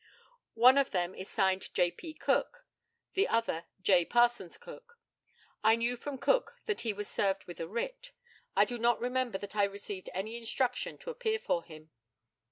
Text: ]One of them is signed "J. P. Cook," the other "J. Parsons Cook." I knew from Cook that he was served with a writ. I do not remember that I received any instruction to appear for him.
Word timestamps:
]One 0.55 0.79
of 0.79 0.89
them 0.89 1.13
is 1.13 1.29
signed 1.29 1.71
"J. 1.75 1.91
P. 1.91 2.15
Cook," 2.15 2.65
the 3.13 3.27
other 3.27 3.65
"J. 3.83 4.03
Parsons 4.03 4.57
Cook." 4.57 4.97
I 5.63 5.75
knew 5.75 5.95
from 5.95 6.17
Cook 6.17 6.55
that 6.65 6.81
he 6.81 6.91
was 6.91 7.07
served 7.07 7.45
with 7.45 7.59
a 7.59 7.67
writ. 7.67 8.11
I 8.55 8.65
do 8.65 8.79
not 8.79 8.99
remember 8.99 9.37
that 9.37 9.55
I 9.55 9.63
received 9.63 10.09
any 10.11 10.37
instruction 10.39 10.97
to 10.97 11.11
appear 11.11 11.37
for 11.37 11.63
him. 11.63 11.91